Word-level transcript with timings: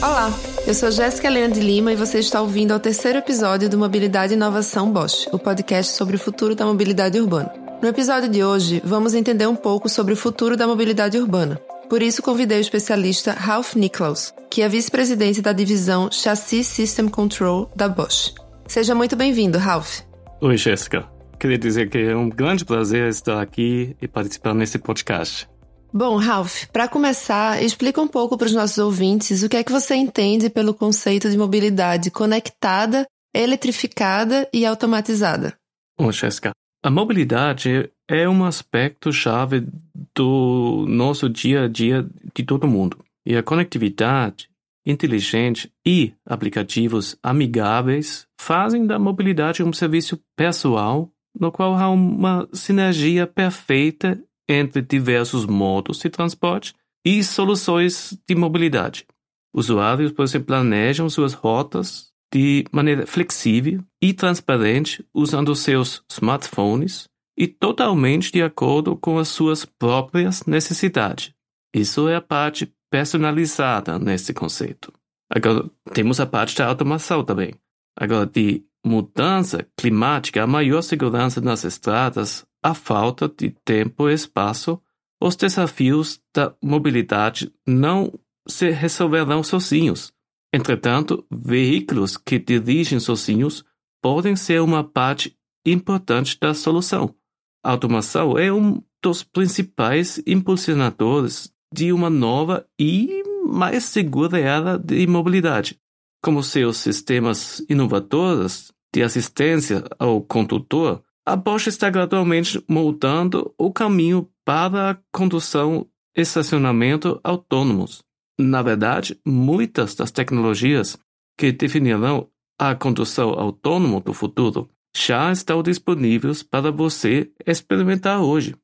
Olá, 0.00 0.32
eu 0.64 0.72
sou 0.74 0.92
Jéssica 0.92 1.26
Helena 1.26 1.52
de 1.52 1.60
Lima 1.60 1.92
e 1.92 1.96
você 1.96 2.20
está 2.20 2.40
ouvindo 2.40 2.70
ao 2.70 2.78
terceiro 2.78 3.18
episódio 3.18 3.68
do 3.68 3.76
Mobilidade 3.76 4.32
e 4.32 4.36
Inovação 4.36 4.92
Bosch, 4.92 5.26
o 5.32 5.38
podcast 5.40 5.96
sobre 5.96 6.14
o 6.14 6.18
futuro 6.18 6.54
da 6.54 6.64
mobilidade 6.64 7.18
urbana. 7.20 7.52
No 7.82 7.88
episódio 7.88 8.28
de 8.28 8.44
hoje, 8.44 8.80
vamos 8.84 9.12
entender 9.12 9.48
um 9.48 9.56
pouco 9.56 9.88
sobre 9.88 10.12
o 10.12 10.16
futuro 10.16 10.56
da 10.56 10.68
mobilidade 10.68 11.18
urbana. 11.18 11.60
Por 11.90 12.00
isso, 12.00 12.22
convidei 12.22 12.58
o 12.58 12.60
especialista 12.60 13.32
Ralph 13.32 13.74
Niklaus, 13.74 14.32
que 14.48 14.62
é 14.62 14.68
vice-presidente 14.68 15.42
da 15.42 15.52
divisão 15.52 16.08
Chassis 16.12 16.68
System 16.68 17.08
Control 17.08 17.68
da 17.74 17.88
Bosch. 17.88 18.32
Seja 18.68 18.94
muito 18.94 19.16
bem-vindo, 19.16 19.58
Ralph. 19.58 20.02
Oi, 20.40 20.56
Jéssica. 20.56 21.08
Queria 21.40 21.58
dizer 21.58 21.90
que 21.90 21.98
é 21.98 22.16
um 22.16 22.28
grande 22.28 22.64
prazer 22.64 23.08
estar 23.08 23.42
aqui 23.42 23.96
e 24.00 24.06
participar 24.06 24.54
nesse 24.54 24.78
podcast. 24.78 25.48
Bom, 25.92 26.16
Ralph, 26.16 26.66
para 26.66 26.86
começar, 26.86 27.62
explica 27.62 28.00
um 28.00 28.08
pouco 28.08 28.36
para 28.36 28.46
os 28.46 28.52
nossos 28.52 28.76
ouvintes 28.78 29.42
o 29.42 29.48
que 29.48 29.56
é 29.56 29.64
que 29.64 29.72
você 29.72 29.94
entende 29.94 30.50
pelo 30.50 30.74
conceito 30.74 31.30
de 31.30 31.38
mobilidade 31.38 32.10
conectada, 32.10 33.06
eletrificada 33.34 34.48
e 34.52 34.66
automatizada. 34.66 35.54
Bom, 35.98 36.12
Jéssica, 36.12 36.50
a 36.84 36.90
mobilidade 36.90 37.90
é 38.08 38.28
um 38.28 38.44
aspecto 38.44 39.12
chave 39.12 39.66
do 40.14 40.84
nosso 40.86 41.28
dia 41.28 41.64
a 41.64 41.68
dia 41.68 42.06
de 42.34 42.44
todo 42.44 42.68
mundo. 42.68 42.98
E 43.26 43.36
a 43.36 43.42
conectividade 43.42 44.48
inteligente 44.86 45.70
e 45.86 46.12
aplicativos 46.24 47.16
amigáveis 47.22 48.26
fazem 48.40 48.86
da 48.86 48.98
mobilidade 48.98 49.62
um 49.62 49.72
serviço 49.72 50.18
pessoal 50.36 51.10
no 51.38 51.52
qual 51.52 51.74
há 51.74 51.88
uma 51.90 52.48
sinergia 52.52 53.26
perfeita 53.26 54.20
entre 54.48 54.82
diversos 54.82 55.44
modos 55.46 55.98
de 55.98 56.08
transporte 56.08 56.74
e 57.04 57.22
soluções 57.22 58.18
de 58.26 58.34
mobilidade. 58.34 59.06
Usuários, 59.54 60.12
por 60.12 60.24
exemplo, 60.24 60.46
planejam 60.46 61.08
suas 61.08 61.32
rotas 61.32 62.12
de 62.32 62.64
maneira 62.70 63.06
flexível 63.06 63.82
e 64.02 64.12
transparente 64.12 65.04
usando 65.14 65.54
seus 65.54 66.02
smartphones 66.10 67.08
e 67.36 67.46
totalmente 67.46 68.32
de 68.32 68.42
acordo 68.42 68.96
com 68.96 69.18
as 69.18 69.28
suas 69.28 69.64
próprias 69.64 70.44
necessidades. 70.44 71.32
Isso 71.74 72.08
é 72.08 72.16
a 72.16 72.20
parte 72.20 72.72
personalizada 72.90 73.98
nesse 73.98 74.34
conceito. 74.34 74.92
Agora, 75.30 75.70
temos 75.92 76.20
a 76.20 76.26
parte 76.26 76.56
da 76.56 76.66
automação 76.66 77.22
também. 77.22 77.54
Agora, 77.96 78.26
de 78.26 78.64
mudança 78.84 79.66
climática, 79.76 80.42
a 80.42 80.46
maior 80.46 80.82
segurança 80.82 81.40
nas 81.40 81.64
estradas, 81.64 82.46
a 82.62 82.74
falta 82.74 83.28
de 83.28 83.50
tempo 83.64 84.08
e 84.08 84.14
espaço, 84.14 84.80
os 85.20 85.36
desafios 85.36 86.20
da 86.34 86.54
mobilidade 86.62 87.52
não 87.66 88.12
se 88.46 88.70
resolverão 88.70 89.42
sozinhos. 89.42 90.12
Entretanto, 90.52 91.26
veículos 91.30 92.16
que 92.16 92.38
dirigem 92.38 92.98
sozinhos 92.98 93.64
podem 94.02 94.36
ser 94.36 94.60
uma 94.62 94.82
parte 94.82 95.36
importante 95.66 96.38
da 96.40 96.54
solução. 96.54 97.14
A 97.62 97.72
automação 97.72 98.38
é 98.38 98.52
um 98.52 98.82
dos 99.02 99.22
principais 99.22 100.22
impulsionadores 100.26 101.52
de 101.72 101.92
uma 101.92 102.08
nova 102.08 102.66
e 102.78 103.22
mais 103.46 103.84
segura 103.84 104.38
era 104.38 104.78
de 104.78 105.06
mobilidade. 105.06 105.78
Como 106.22 106.42
seus 106.42 106.78
sistemas 106.78 107.64
inovadores 107.68 108.72
de 108.92 109.02
assistência 109.02 109.84
ao 109.98 110.20
condutor, 110.20 111.02
a 111.24 111.36
Bosch 111.36 111.66
está 111.68 111.90
gradualmente 111.90 112.62
moldando 112.68 113.54
o 113.58 113.72
caminho 113.72 114.28
para 114.44 114.90
a 114.90 114.98
condução 115.12 115.86
e 116.16 116.22
estacionamento 116.22 117.20
autônomos. 117.22 118.02
Na 118.40 118.62
verdade, 118.62 119.20
muitas 119.26 119.94
das 119.94 120.10
tecnologias 120.10 120.98
que 121.36 121.52
definirão 121.52 122.28
a 122.58 122.74
condução 122.74 123.30
autônoma 123.30 124.00
do 124.00 124.12
futuro 124.12 124.68
já 124.96 125.30
estão 125.30 125.62
disponíveis 125.62 126.42
para 126.42 126.72
você 126.72 127.30
experimentar 127.46 128.20
hoje. 128.20 128.56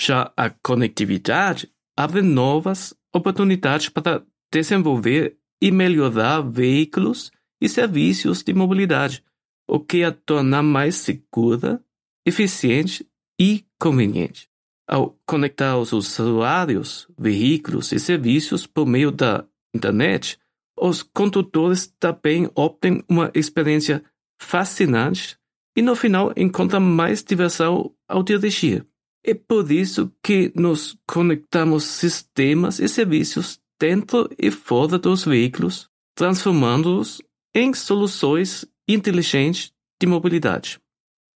Já 0.00 0.32
a 0.36 0.48
conectividade 0.48 1.70
abre 1.96 2.22
novas 2.22 2.94
oportunidades 3.14 3.88
para 3.88 4.24
desenvolver 4.52 5.36
e 5.60 5.70
melhorar 5.70 6.40
veículos 6.42 7.30
e 7.60 7.68
serviços 7.68 8.42
de 8.42 8.52
mobilidade, 8.52 9.24
o 9.68 9.80
que 9.80 10.04
a 10.04 10.12
torna 10.12 10.62
mais 10.62 10.96
segura, 10.96 11.82
eficiente 12.26 13.08
e 13.40 13.64
conveniente. 13.78 14.48
Ao 14.88 15.18
conectar 15.26 15.76
os 15.78 15.92
usuários, 15.92 17.08
veículos 17.18 17.90
e 17.92 17.98
serviços 17.98 18.66
por 18.66 18.86
meio 18.86 19.10
da 19.10 19.44
internet, 19.74 20.38
os 20.78 21.02
condutores 21.02 21.92
também 21.98 22.48
obtêm 22.54 23.02
uma 23.08 23.30
experiência 23.34 24.04
fascinante 24.40 25.36
e 25.76 25.82
no 25.82 25.96
final 25.96 26.32
encontram 26.36 26.80
mais 26.80 27.22
diversão 27.22 27.92
ao 28.08 28.22
dirigir. 28.22 28.86
É 29.24 29.34
por 29.34 29.70
isso 29.72 30.12
que 30.22 30.52
nos 30.54 30.96
conectamos 31.06 31.84
sistemas 31.84 32.78
e 32.78 32.88
serviços 32.88 33.58
dentro 33.80 34.28
e 34.38 34.50
fora 34.50 34.98
dos 34.98 35.24
veículos, 35.24 35.88
transformando-os 36.14 37.20
em 37.54 37.72
soluções 37.74 38.64
inteligentes 38.88 39.72
de 40.00 40.06
mobilidade. 40.06 40.80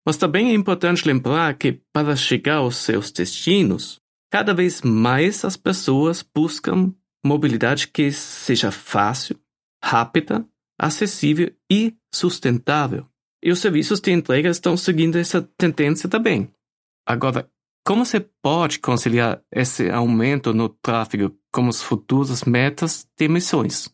Mas 0.07 0.17
também 0.17 0.51
é 0.51 0.55
importante 0.55 1.07
lembrar 1.07 1.55
que, 1.55 1.81
para 1.93 2.17
chegar 2.17 2.57
aos 2.57 2.77
seus 2.77 3.11
destinos, 3.11 4.01
cada 4.31 4.55
vez 4.55 4.83
mais 4.83 5.45
as 5.45 5.57
pessoas 5.57 6.23
buscam 6.23 6.95
mobilidade 7.25 7.89
que 7.89 8.11
seja 8.11 8.71
fácil, 8.71 9.39
rápida, 9.83 10.47
acessível 10.79 11.55
e 11.71 11.95
sustentável. 12.13 13.07
E 13.43 13.51
os 13.51 13.59
serviços 13.59 14.01
de 14.01 14.13
entrega 14.13 14.49
estão 14.49 14.77
seguindo 14.77 15.17
essa 15.17 15.43
tendência 15.57 16.09
também. 16.09 16.51
Agora, 17.07 17.51
como 17.87 18.05
você 18.05 18.21
pode 18.43 18.79
conciliar 18.79 19.43
esse 19.53 19.91
aumento 19.91 20.53
no 20.53 20.69
tráfego 20.69 21.35
com 21.53 21.69
as 21.69 21.83
futuras 21.83 22.45
metas 22.45 23.07
de 23.19 23.25
emissões? 23.25 23.89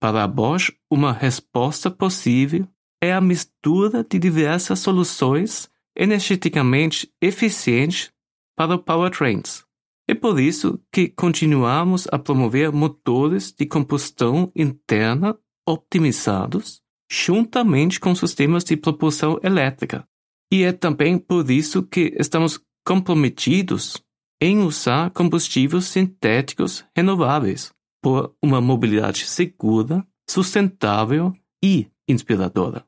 Para 0.00 0.24
a 0.24 0.28
Bosch, 0.28 0.72
uma 0.90 1.12
resposta 1.12 1.90
possível 1.90 2.66
é 3.02 3.12
a 3.12 3.20
mistura 3.20 4.04
de 4.04 4.18
diversas 4.18 4.80
soluções 4.80 5.70
energeticamente 5.96 7.10
eficientes 7.20 8.12
para 8.56 8.74
o 8.74 8.78
powertrains. 8.78 9.64
É 10.08 10.14
por 10.14 10.38
isso 10.38 10.80
que 10.92 11.08
continuamos 11.08 12.06
a 12.12 12.18
promover 12.18 12.70
motores 12.70 13.52
de 13.52 13.66
combustão 13.66 14.52
interna 14.54 15.36
optimizados 15.66 16.80
juntamente 17.10 18.00
com 18.00 18.14
sistemas 18.14 18.64
de 18.64 18.76
propulsão 18.76 19.38
elétrica. 19.42 20.06
E 20.52 20.62
é 20.62 20.72
também 20.72 21.18
por 21.18 21.50
isso 21.50 21.82
que 21.82 22.14
estamos 22.18 22.60
comprometidos 22.84 24.02
em 24.40 24.62
usar 24.62 25.10
combustíveis 25.10 25.86
sintéticos 25.86 26.84
renováveis 26.94 27.72
por 28.02 28.34
uma 28.42 28.60
mobilidade 28.60 29.26
segura, 29.26 30.06
sustentável 30.28 31.32
e 31.62 31.86
inspiradora. 32.08 32.84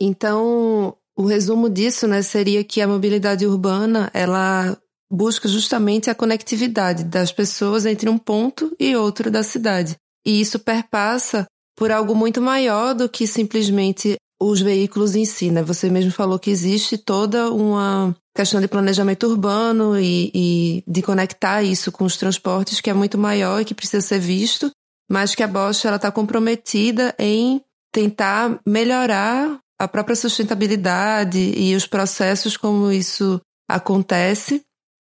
Então, 0.00 0.96
o 1.16 1.24
resumo 1.26 1.70
disso, 1.70 2.06
né, 2.06 2.22
seria 2.22 2.62
que 2.64 2.80
a 2.80 2.88
mobilidade 2.88 3.46
urbana, 3.46 4.10
ela 4.12 4.76
busca 5.10 5.48
justamente 5.48 6.10
a 6.10 6.14
conectividade 6.14 7.04
das 7.04 7.30
pessoas 7.30 7.86
entre 7.86 8.08
um 8.08 8.18
ponto 8.18 8.74
e 8.78 8.96
outro 8.96 9.30
da 9.30 9.42
cidade. 9.42 9.96
E 10.26 10.40
isso 10.40 10.58
perpassa 10.58 11.46
por 11.76 11.90
algo 11.90 12.14
muito 12.14 12.40
maior 12.40 12.94
do 12.94 13.08
que 13.08 13.26
simplesmente 13.26 14.16
os 14.40 14.60
veículos 14.60 15.14
em 15.14 15.24
si, 15.24 15.50
né? 15.50 15.62
Você 15.62 15.88
mesmo 15.88 16.10
falou 16.10 16.38
que 16.38 16.50
existe 16.50 16.98
toda 16.98 17.50
uma 17.52 18.16
questão 18.34 18.60
de 18.60 18.68
planejamento 18.68 19.26
urbano 19.26 19.98
e, 19.98 20.30
e 20.34 20.84
de 20.86 21.02
conectar 21.02 21.62
isso 21.62 21.92
com 21.92 22.04
os 22.04 22.16
transportes 22.16 22.80
que 22.80 22.90
é 22.90 22.94
muito 22.94 23.16
maior 23.16 23.60
e 23.60 23.64
que 23.64 23.74
precisa 23.74 24.04
ser 24.06 24.18
visto, 24.18 24.70
mas 25.10 25.34
que 25.34 25.42
a 25.42 25.48
Bosch 25.48 25.84
está 25.84 26.10
comprometida 26.10 27.14
em 27.18 27.62
tentar 27.92 28.60
melhorar 28.66 29.58
a 29.78 29.86
própria 29.86 30.16
sustentabilidade 30.16 31.38
e 31.38 31.76
os 31.76 31.86
processos 31.86 32.56
como 32.56 32.90
isso 32.90 33.40
acontece 33.68 34.62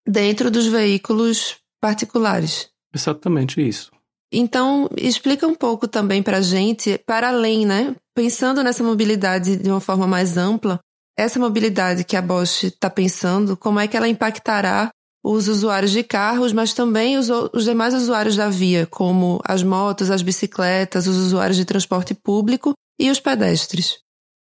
dentro 0.07 0.51
dos 0.51 0.67
veículos 0.67 1.57
particulares. 1.81 2.71
Exatamente 2.95 3.67
isso. 3.67 3.91
Então, 4.33 4.89
explica 4.97 5.47
um 5.47 5.55
pouco 5.55 5.89
também 5.89 6.23
para 6.23 6.39
a 6.39 6.43
gente, 6.43 6.99
para 7.07 7.29
além, 7.29 7.65
né? 7.65 7.95
Pensando 8.15 8.63
nessa 8.63 8.85
mobilidade 8.85 9.57
de 9.57 9.71
uma 9.71 9.81
forma 9.81 10.07
mais 10.07 10.37
ampla, 10.37 10.81
essa 11.19 11.41
mobilidade 11.41 12.05
que 12.05 12.17
a 12.17 12.23
Bosch 12.23 12.65
está 12.65 12.89
pensando, 12.89 13.57
como 13.57 13.81
é 13.81 13.89
que 13.89 13.97
ela 13.97 14.09
impactará 14.09 14.91
os 15.23 15.49
usuários 15.49 15.91
de 15.91 16.05
carros, 16.05 16.53
mas 16.53 16.73
também 16.73 17.19
os, 17.19 17.29
os 17.29 17.65
demais 17.65 17.93
usuários 17.93 18.37
da 18.37 18.49
via, 18.49 18.87
como 18.87 19.41
as 19.45 19.65
motos, 19.65 20.13
as 20.13 20.23
bicicletas, 20.23 21.09
os 21.09 21.17
usuários 21.17 21.57
de 21.57 21.65
transporte 21.65 22.15
público 22.15 22.73
e 22.97 23.11
os 23.11 23.19
pedestres? 23.19 23.99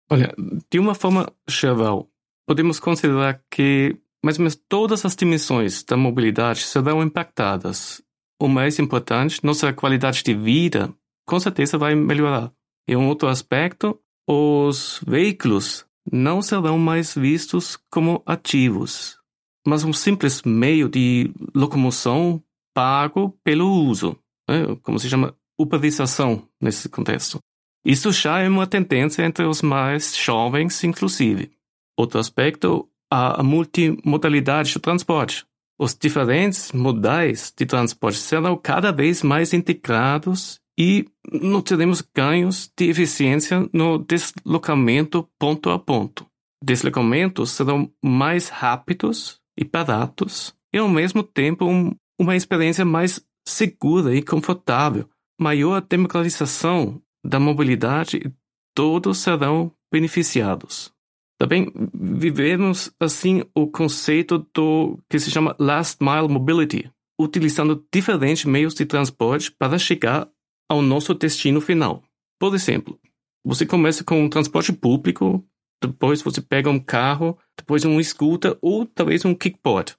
Olha, 0.08 0.32
de 0.70 0.78
uma 0.78 0.94
forma 0.94 1.30
geral, 1.48 2.08
podemos 2.46 2.78
considerar 2.78 3.42
que 3.50 3.96
mais 4.24 4.38
ou 4.38 4.42
menos 4.42 4.56
todas 4.69 5.04
as 5.04 5.16
dimensões 5.16 5.82
da 5.82 5.96
mobilidade 5.96 6.60
serão 6.60 7.02
impactadas 7.02 8.00
o 8.40 8.46
mais 8.46 8.78
importante, 8.78 9.44
nossa 9.44 9.72
qualidade 9.72 10.22
de 10.22 10.32
vida 10.32 10.94
com 11.26 11.40
certeza 11.40 11.76
vai 11.76 11.96
melhorar. 11.96 12.52
E 12.86 12.96
um 12.96 13.08
outro 13.08 13.28
aspecto, 13.28 13.98
os 14.28 15.00
veículos 15.04 15.88
não 16.12 16.43
serão 16.43 16.78
mais 16.78 17.14
vistos 17.14 17.78
como 17.90 18.22
ativos, 18.26 19.19
mas 19.66 19.84
um 19.84 19.93
simples 19.93 20.43
meio 20.43 20.88
de 20.88 21.31
locomoção 21.55 22.43
pago 22.75 23.37
pelo 23.43 23.69
uso, 23.70 24.16
né? 24.49 24.76
como 24.82 24.99
se 24.99 25.08
chama 25.08 25.34
uberização 25.58 26.46
nesse 26.60 26.88
contexto. 26.88 27.38
Isso 27.84 28.12
já 28.12 28.40
é 28.40 28.49
uma 28.49 28.66
tendência 28.66 29.22
entre 29.25 29.44
os 29.44 29.62
mais 29.62 30.16
jovens, 30.16 30.82
inclusive. 30.84 31.50
Outro 31.96 32.20
aspecto, 32.20 32.88
a 33.10 33.43
multimodalidade 33.43 34.75
do 34.75 34.81
transporte. 34.81 35.44
Os 35.78 35.94
diferentes 35.94 36.72
modais 36.72 37.52
de 37.56 37.64
transporte 37.64 38.19
serão 38.19 38.56
cada 38.56 38.93
vez 38.93 39.22
mais 39.22 39.52
integrados 39.52 40.60
e 40.78 41.04
não 41.32 41.60
teremos 41.60 42.00
ganhos 42.00 42.70
de 42.76 42.88
eficiência 42.88 43.69
no 43.72 43.98
deslocamento 43.98 45.28
ponto 45.36 45.70
a 45.70 45.78
ponto. 45.78 46.25
Deslocamentos 46.62 47.50
serão 47.50 47.90
mais 48.02 48.48
rápidos 48.48 49.40
e 49.58 49.64
baratos 49.64 50.54
e, 50.72 50.78
ao 50.78 50.88
mesmo 50.88 51.25
tempo, 51.25 51.64
um, 51.64 51.92
uma 52.19 52.36
experiência 52.36 52.84
mais 52.84 53.20
segura 53.46 54.14
e 54.14 54.22
confortável. 54.22 55.08
Maior 55.40 55.80
democratização 55.80 57.02
da 57.24 57.40
mobilidade 57.40 58.19
e 58.19 58.32
todos 58.74 59.19
serão 59.19 59.72
beneficiados. 59.92 60.92
Também 61.40 61.72
vivemos, 61.94 62.92
assim, 63.00 63.44
o 63.54 63.66
conceito 63.69 64.46
do 64.54 64.98
que 65.08 65.19
se 65.19 65.31
chama 65.31 65.56
Last 65.58 65.98
Mile 66.00 66.28
Mobility, 66.28 66.90
utilizando 67.20 67.84
diferentes 67.92 68.44
meios 68.44 68.74
de 68.74 68.84
transporte 68.84 69.50
para 69.52 69.78
chegar 69.78 70.28
ao 70.69 70.82
nosso 70.82 71.15
destino 71.15 71.61
final. 71.61 72.03
Por 72.38 72.55
exemplo, 72.55 72.99
você 73.44 73.65
começa 73.65 74.05
com 74.05 74.23
um 74.23 74.29
transporte 74.29 74.73
público, 74.73 75.44
depois 75.82 76.23
você 76.23 76.41
pega 76.41 76.70
um 76.70 76.79
carro, 76.79 77.38
depois 77.56 77.85
um 77.85 78.03
scooter 78.03 78.56
ou 78.61 78.85
talvez 78.85 79.25
um 79.25 79.35
kickboard. 79.35 79.97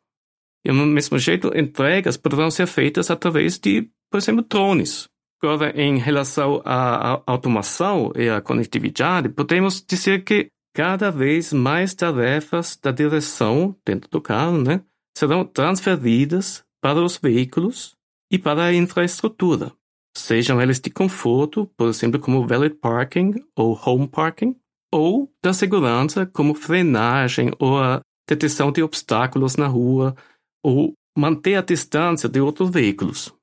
E, 0.63 0.71
do 0.71 0.85
mesmo 0.85 1.17
jeito, 1.17 1.57
entregas 1.57 2.17
poderão 2.17 2.51
ser 2.51 2.67
feitas 2.67 3.09
através 3.09 3.57
de, 3.57 3.89
por 4.11 4.17
exemplo, 4.17 4.45
drones. 4.47 5.07
Agora, 5.41 5.71
em 5.81 5.97
relação 5.97 6.61
à 6.65 7.23
automação 7.25 8.11
e 8.15 8.29
à 8.29 8.41
conectividade, 8.41 9.29
podemos 9.29 9.81
dizer 9.81 10.23
que 10.25 10.49
cada 10.75 11.09
vez 11.09 11.53
mais 11.53 11.93
tarefas 11.93 12.77
da 12.81 12.91
direção 12.91 13.75
dentro 13.85 14.09
do 14.09 14.21
carro 14.21 14.57
né, 14.57 14.81
serão 15.17 15.45
transferidas 15.45 16.63
para 16.81 17.01
os 17.01 17.17
veículos 17.17 17.95
e 18.31 18.37
para 18.37 18.65
a 18.65 18.73
infraestrutura, 18.73 19.71
sejam 20.19 20.61
eles 20.61 20.79
de 20.79 20.89
conforto, 20.89 21.69
por 21.77 21.89
exemplo, 21.89 22.19
como 22.19 22.45
valet 22.47 22.75
parking 22.75 23.35
ou 23.55 23.79
home 23.85 24.07
parking, 24.07 24.55
ou 24.91 25.31
da 25.43 25.53
segurança, 25.53 26.25
como 26.25 26.53
frenagem 26.53 27.51
ou 27.59 27.79
a 27.79 28.01
detecção 28.27 28.71
de 28.71 28.81
obstáculos 28.83 29.55
na 29.55 29.67
rua, 29.67 30.15
ou 30.63 30.93
manter 31.17 31.55
a 31.55 31.61
distância 31.61 32.29
de 32.29 32.39
outros 32.39 32.69
veículos. 32.69 33.33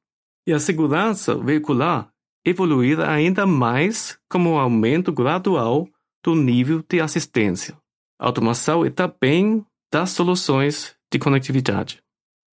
E 0.47 0.53
a 0.53 0.59
segurança 0.59 1.37
veicular 1.37 2.09
evoluirá 2.45 3.11
ainda 3.11 3.45
mais 3.47 4.19
como 4.31 4.51
um 4.51 4.59
aumento 4.59 5.13
gradual 5.13 5.89
do 6.25 6.35
nível 6.35 6.85
de 6.89 7.01
assistência. 7.01 7.77
A 8.21 8.27
automação 8.27 8.85
é 8.85 8.91
também 8.91 9.65
das 9.93 10.11
soluções 10.11 10.97
de 11.13 11.19
conectividade. 11.19 12.03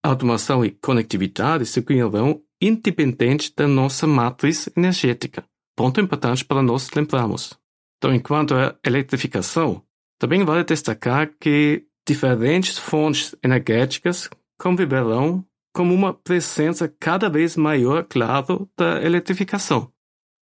A 0.04 0.10
automação 0.10 0.66
e 0.66 0.72
conectividade 0.72 1.66
seguirão 1.66 2.42
independente 2.68 3.54
da 3.56 3.68
nossa 3.68 4.08
matriz 4.08 4.70
energética. 4.76 5.44
Ponto 5.76 6.00
importante 6.00 6.46
para 6.46 6.62
nós 6.62 6.90
lembrarmos. 6.92 7.58
Então, 7.98 8.14
enquanto 8.14 8.54
a 8.54 8.76
eletrificação, 8.86 9.82
também 10.20 10.44
vale 10.44 10.64
destacar 10.64 11.32
que 11.40 11.86
diferentes 12.08 12.78
fontes 12.78 13.36
energéticas 13.44 14.30
conviverão 14.60 15.46
como 15.74 15.94
uma 15.94 16.14
presença 16.14 16.88
cada 17.00 17.30
vez 17.30 17.58
maior, 17.58 18.04
claro, 18.04 18.70
da 18.78 19.02
eletrificação. 19.02 19.92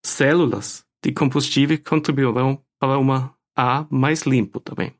Células 0.04 0.84
de 1.02 1.12
combustível 1.12 1.78
contribuirão 1.82 2.62
para 2.78 2.98
uma 2.98 3.34
ar 3.56 3.86
mais 3.90 4.22
limpo 4.22 4.60
também. 4.60 4.92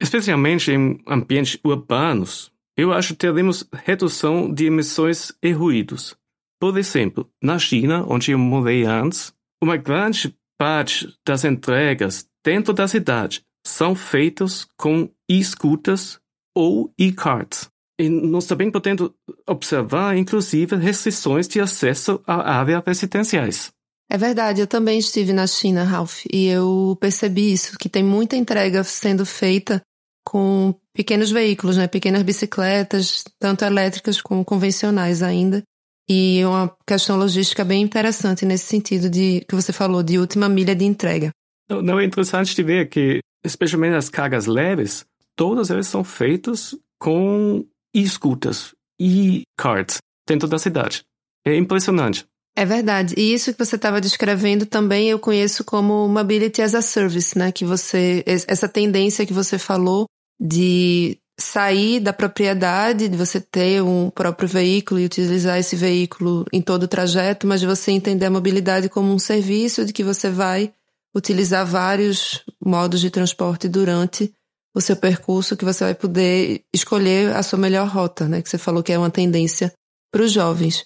Especialmente 0.00 0.70
em 0.72 1.00
ambientes 1.06 1.58
urbanos, 1.64 2.52
eu 2.76 2.92
acho 2.92 3.14
que 3.14 3.20
teremos 3.20 3.68
redução 3.72 4.52
de 4.52 4.66
emissões 4.66 5.32
e 5.42 5.52
ruídos. 5.52 6.16
Por 6.64 6.78
exemplo, 6.78 7.28
na 7.42 7.58
China, 7.58 8.06
onde 8.08 8.30
eu 8.30 8.38
morei 8.38 8.84
antes, 8.86 9.34
uma 9.62 9.76
grande 9.76 10.34
parte 10.58 11.14
das 11.22 11.44
entregas 11.44 12.26
dentro 12.42 12.72
da 12.72 12.88
cidade 12.88 13.42
são 13.66 13.94
feitas 13.94 14.66
com 14.74 15.10
e-scooters 15.28 16.18
ou 16.56 16.90
e-carts. 16.98 17.68
E 18.00 18.08
nós 18.08 18.46
também 18.46 18.70
podemos 18.70 19.10
observar, 19.46 20.16
inclusive, 20.16 20.74
restrições 20.76 21.46
de 21.46 21.60
acesso 21.60 22.22
a 22.26 22.58
áreas 22.58 22.82
residenciais. 22.86 23.70
É 24.10 24.16
verdade, 24.16 24.62
eu 24.62 24.66
também 24.66 24.98
estive 24.98 25.34
na 25.34 25.46
China, 25.46 25.84
Ralph, 25.84 26.24
e 26.32 26.46
eu 26.46 26.96
percebi 26.98 27.52
isso, 27.52 27.76
que 27.78 27.90
tem 27.90 28.02
muita 28.02 28.36
entrega 28.36 28.82
sendo 28.82 29.26
feita 29.26 29.82
com 30.26 30.74
pequenos 30.94 31.30
veículos, 31.30 31.76
né? 31.76 31.86
Pequenas 31.86 32.22
bicicletas, 32.22 33.22
tanto 33.38 33.66
elétricas 33.66 34.22
como 34.22 34.42
convencionais 34.46 35.22
ainda. 35.22 35.62
E 36.08 36.44
uma 36.44 36.74
questão 36.86 37.16
logística 37.16 37.64
bem 37.64 37.82
interessante 37.82 38.44
nesse 38.44 38.66
sentido 38.66 39.08
de 39.08 39.44
que 39.48 39.54
você 39.54 39.72
falou, 39.72 40.02
de 40.02 40.18
última 40.18 40.48
milha 40.48 40.74
de 40.74 40.84
entrega. 40.84 41.30
Não, 41.68 41.80
não 41.80 42.00
é 42.00 42.04
interessante 42.04 42.54
de 42.54 42.62
ver 42.62 42.88
que, 42.88 43.20
especialmente 43.44 43.96
as 43.96 44.10
cargas 44.10 44.46
leves, 44.46 45.04
todas 45.34 45.70
elas 45.70 45.86
são 45.86 46.04
feitas 46.04 46.76
com 46.98 47.64
e-scooters 47.94 48.74
e 49.00 49.42
carts 49.56 49.98
dentro 50.26 50.48
da 50.48 50.58
cidade. 50.58 51.02
É 51.44 51.56
impressionante. 51.56 52.24
É 52.56 52.64
verdade. 52.64 53.14
E 53.18 53.34
isso 53.34 53.52
que 53.52 53.58
você 53.58 53.76
estava 53.76 54.00
descrevendo 54.00 54.64
também 54.64 55.08
eu 55.08 55.18
conheço 55.18 55.64
como 55.64 56.08
mobility 56.08 56.62
as 56.62 56.74
a 56.74 56.82
service, 56.82 57.36
né? 57.36 57.50
Que 57.50 57.64
você 57.64 58.22
essa 58.26 58.68
tendência 58.68 59.26
que 59.26 59.32
você 59.32 59.58
falou 59.58 60.06
de 60.40 61.18
sair 61.38 62.00
da 62.00 62.12
propriedade, 62.12 63.08
de 63.08 63.16
você 63.16 63.40
ter 63.40 63.82
um 63.82 64.10
próprio 64.10 64.48
veículo 64.48 65.00
e 65.00 65.06
utilizar 65.06 65.58
esse 65.58 65.74
veículo 65.74 66.44
em 66.52 66.62
todo 66.62 66.84
o 66.84 66.88
trajeto, 66.88 67.46
mas 67.46 67.60
de 67.60 67.66
você 67.66 67.90
entender 67.90 68.26
a 68.26 68.30
mobilidade 68.30 68.88
como 68.88 69.12
um 69.12 69.18
serviço 69.18 69.84
de 69.84 69.92
que 69.92 70.04
você 70.04 70.30
vai 70.30 70.72
utilizar 71.14 71.66
vários 71.66 72.44
modos 72.64 73.00
de 73.00 73.10
transporte 73.10 73.68
durante 73.68 74.32
o 74.74 74.80
seu 74.80 74.96
percurso, 74.96 75.56
que 75.56 75.64
você 75.64 75.84
vai 75.84 75.94
poder 75.94 76.62
escolher 76.72 77.34
a 77.34 77.42
sua 77.42 77.58
melhor 77.58 77.88
rota, 77.88 78.26
né? 78.26 78.42
Que 78.42 78.48
você 78.48 78.58
falou 78.58 78.82
que 78.82 78.92
é 78.92 78.98
uma 78.98 79.10
tendência 79.10 79.72
para 80.10 80.22
os 80.22 80.32
jovens. 80.32 80.84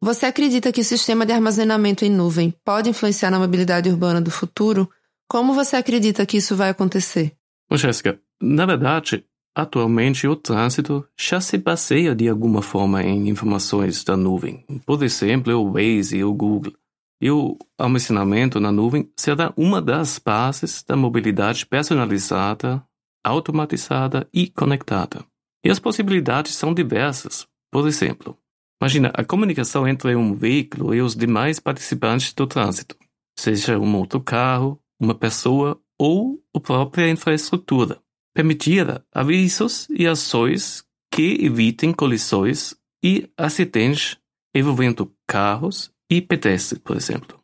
Você 0.00 0.26
acredita 0.26 0.72
que 0.72 0.80
o 0.80 0.84
sistema 0.84 1.26
de 1.26 1.32
armazenamento 1.32 2.04
em 2.04 2.10
nuvem 2.10 2.54
pode 2.64 2.90
influenciar 2.90 3.30
na 3.30 3.38
mobilidade 3.38 3.88
urbana 3.88 4.20
do 4.20 4.30
futuro? 4.30 4.88
Como 5.28 5.54
você 5.54 5.76
acredita 5.76 6.24
que 6.26 6.36
isso 6.36 6.56
vai 6.56 6.70
acontecer? 6.70 7.32
Jéssica, 7.72 8.18
na 8.40 8.64
verdade, 8.64 9.24
atualmente 9.54 10.26
o 10.26 10.36
trânsito 10.36 11.06
já 11.18 11.40
se 11.40 11.58
baseia 11.58 12.14
de 12.14 12.28
alguma 12.28 12.62
forma 12.62 13.02
em 13.02 13.28
informações 13.28 14.04
da 14.04 14.16
nuvem. 14.16 14.64
Por 14.84 15.02
exemplo, 15.02 15.54
o 15.54 15.72
Waze 15.72 16.18
e 16.18 16.24
o 16.24 16.32
Google. 16.32 16.72
E 17.20 17.30
o 17.30 17.58
armazenamento 17.76 18.60
na 18.60 18.70
nuvem 18.70 19.10
será 19.16 19.52
uma 19.56 19.82
das 19.82 20.18
bases 20.18 20.82
da 20.82 20.96
mobilidade 20.96 21.66
personalizada, 21.66 22.84
automatizada 23.24 24.28
e 24.32 24.48
conectada. 24.48 25.24
E 25.64 25.70
as 25.70 25.80
possibilidades 25.80 26.54
são 26.54 26.72
diversas. 26.72 27.46
Por 27.70 27.88
exemplo, 27.88 28.38
Imagina 28.80 29.10
a 29.12 29.24
comunicação 29.24 29.88
entre 29.88 30.14
um 30.14 30.34
veículo 30.34 30.94
e 30.94 31.02
os 31.02 31.16
demais 31.16 31.58
participantes 31.58 32.32
do 32.32 32.46
trânsito, 32.46 32.96
seja 33.36 33.76
um 33.76 33.96
outro 33.96 34.20
carro, 34.20 34.80
uma 35.00 35.16
pessoa 35.16 35.80
ou 35.98 36.40
a 36.54 36.60
própria 36.60 37.10
infraestrutura. 37.10 38.00
Permitir 38.34 39.02
avisos 39.12 39.88
e 39.90 40.06
ações 40.06 40.84
que 41.10 41.44
evitem 41.44 41.92
colisões 41.92 42.74
e 43.02 43.30
acidentes 43.36 44.16
envolvendo 44.54 45.12
carros 45.26 45.90
e 46.10 46.20
pedestres, 46.20 46.80
por 46.80 46.96
exemplo. 46.96 47.38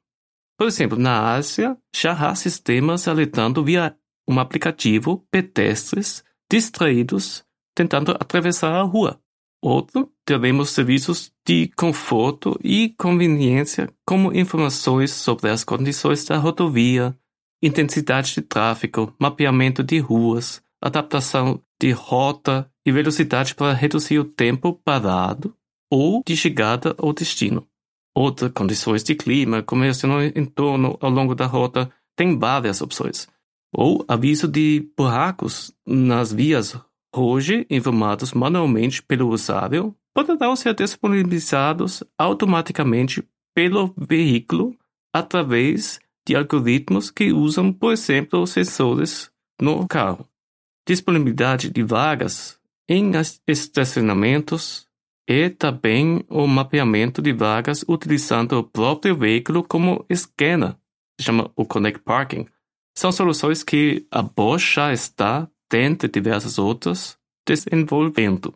Por 0.57 0.67
exemplo, 0.69 0.99
na 0.99 1.33
Ásia, 1.35 1.77
já 1.95 2.13
há 2.13 2.35
sistemas 2.35 3.09
alertando 3.09 3.65
via 3.65 3.97
um 4.29 4.39
aplicativo 4.39 5.27
pedestres 5.31 6.25
distraídos 6.51 7.45
tentando 7.75 8.13
atravessar 8.13 8.73
a 8.73 8.83
rua. 8.83 9.21
Outro, 9.63 10.13
teremos 10.25 10.71
serviços 10.71 11.33
de 11.47 11.69
conforto 11.69 12.59
e 12.63 12.91
conveniência, 12.99 13.91
como 14.07 14.33
informações 14.33 15.11
sobre 15.11 15.51
as 15.51 15.65
condições 15.65 16.25
da 16.25 16.37
rodovia, 16.37 17.19
intensidade 17.63 18.35
de 18.35 18.43
tráfego, 18.43 19.15
mapeamento 19.19 19.83
de 19.83 19.99
ruas, 19.99 20.63
adaptação 20.85 21.63
de 21.81 21.93
rota 21.93 22.71
e 22.85 22.93
velocidade 22.93 23.55
para 23.55 23.73
reduzir 23.73 24.19
o 24.19 24.25
tempo 24.25 24.75
parado 24.85 25.57
ou 25.91 26.23
de 26.27 26.37
chegada 26.37 26.95
ao 26.99 27.13
destino. 27.13 27.67
outras 28.15 28.53
condições 28.53 29.03
de 29.03 29.15
clima, 29.15 29.63
comércio 29.63 30.07
no 30.07 30.23
entorno 30.23 30.97
ao 31.01 31.11
longo 31.11 31.35
da 31.35 31.47
rota, 31.47 31.91
tem 32.15 32.39
várias 32.39 32.81
opções. 32.81 33.27
Ou 33.75 34.05
aviso 34.07 34.47
de 34.47 34.89
buracos 34.97 35.73
nas 35.85 36.33
vias 36.33 36.79
hoje 37.13 37.67
informados 37.71 38.33
manualmente 38.33 39.03
pelo 39.03 39.31
usuário 39.31 39.97
poderão 40.15 40.55
ser 40.55 40.75
disponibilizados 40.75 42.05
automaticamente 42.17 43.27
pelo 43.55 43.93
veículo 43.97 44.77
através 45.13 45.99
de 46.27 46.37
algoritmos 46.37 47.11
que 47.11 47.33
usam, 47.33 47.73
por 47.73 47.93
exemplo, 47.93 48.47
sensores 48.47 49.31
no 49.61 49.87
carro. 49.89 50.29
Disponibilidade 50.87 51.71
de 51.71 51.83
vagas 51.83 52.59
em 52.89 53.13
estacionamentos 53.47 54.87
e 55.29 55.49
também 55.49 56.25
o 56.29 56.47
mapeamento 56.47 57.23
de 57.23 57.33
vagas 57.33 57.85
utilizando 57.89 58.59
o 58.59 58.65
próprio 58.65 59.17
veículo 59.17 59.65
como 59.65 60.05
esquema, 60.09 60.79
chama 61.21 61.51
o 61.57 61.65
Connect 61.65 62.01
Parking. 62.01 62.47
São 62.97 63.11
soluções 63.11 63.63
que 63.63 64.07
a 64.11 64.23
Bosch 64.23 64.75
já 64.75 64.93
está, 64.93 65.49
dentre 65.71 66.09
diversas 66.09 66.59
outras, 66.59 67.19
desenvolvendo. 67.47 68.55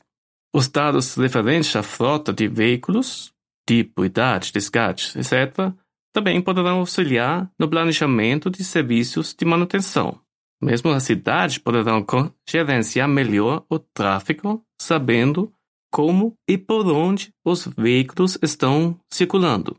Os 0.55 0.69
dados 0.69 1.15
referentes 1.17 1.75
à 1.75 1.83
frota 1.83 2.33
de 2.33 2.47
veículos, 2.47 3.33
tipo, 3.67 4.05
idade, 4.05 4.53
desgaste, 4.53 5.19
etc., 5.19 5.73
também 6.13 6.41
poderão 6.41 6.79
auxiliar 6.79 7.51
no 7.59 7.69
planejamento 7.69 8.51
de 8.51 8.65
serviços 8.65 9.35
de 9.35 9.45
manutenção. 9.45 10.21
Mesmo 10.61 10.91
as 10.91 11.05
cidades 11.05 11.59
poderão 11.59 12.05
gerenciar 12.49 13.09
melhor 13.09 13.65
o 13.69 13.79
tráfego, 13.79 14.65
sabendo 14.81 15.53
como 15.91 16.37
e 16.49 16.59
por 16.59 16.87
onde 16.87 17.33
os 17.45 17.67
veículos 17.67 18.39
estão 18.43 18.99
circulando. 19.13 19.77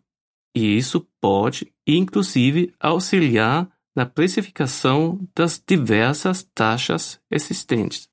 E 0.56 0.78
isso 0.78 1.08
pode, 1.22 1.72
inclusive, 1.86 2.74
auxiliar 2.80 3.70
na 3.96 4.06
precificação 4.06 5.20
das 5.36 5.62
diversas 5.66 6.44
taxas 6.56 7.20
existentes. 7.30 8.08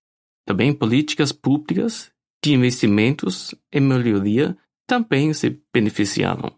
Também 0.44 0.72
políticas 0.72 1.32
públicas 1.32 2.10
de 2.44 2.52
investimentos 2.52 3.54
em 3.72 3.80
melhoria 3.80 4.56
também 4.86 5.32
se 5.32 5.60
beneficiaram. 5.72 6.52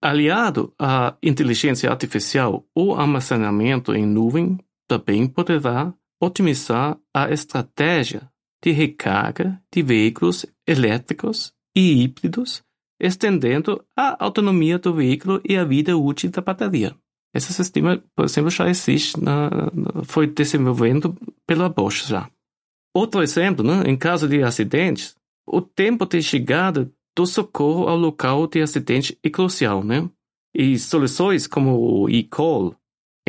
Aliado 0.00 0.72
à 0.78 1.16
inteligência 1.22 1.90
artificial, 1.90 2.64
o 2.74 2.94
armazenamento 2.94 3.94
em 3.94 4.06
nuvem 4.06 4.58
também 4.88 5.26
poderá 5.28 5.92
otimizar 6.20 6.98
a 7.14 7.30
estratégia 7.30 8.28
de 8.62 8.72
recarga 8.72 9.62
de 9.72 9.82
veículos 9.82 10.44
elétricos 10.66 11.52
e 11.76 12.02
híbridos, 12.02 12.62
estendendo 13.00 13.84
a 13.96 14.24
autonomia 14.24 14.78
do 14.78 14.94
veículo 14.94 15.40
e 15.44 15.56
a 15.56 15.64
vida 15.64 15.96
útil 15.96 16.30
da 16.30 16.40
bateria. 16.40 16.96
Esse 17.32 17.52
sistema, 17.52 18.02
por 18.16 18.24
exemplo, 18.24 18.50
já 18.50 18.68
existe, 18.68 19.22
na, 19.22 19.50
foi 20.04 20.26
desenvolvido 20.26 21.16
pela 21.46 21.68
Bosch 21.68 22.08
já. 22.08 22.28
Outro 22.94 23.22
exemplo, 23.22 23.64
né, 23.64 23.84
em 23.86 23.96
caso 23.96 24.26
de 24.26 24.42
acidentes, 24.42 25.14
o 25.46 25.60
tempo 25.60 26.04
de 26.06 26.22
chegada 26.22 26.90
do 27.16 27.26
socorro 27.26 27.86
ao 27.86 27.96
local 27.96 28.46
de 28.46 28.60
acidente 28.60 29.16
é 29.22 29.30
crucial, 29.30 29.84
né? 29.84 30.08
E 30.54 30.78
soluções 30.78 31.46
como 31.46 31.78
o 31.78 32.10
e-call, 32.10 32.74